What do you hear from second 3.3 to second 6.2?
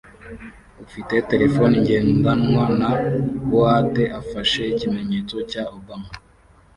goatee afashe ikimenyetso cya Obama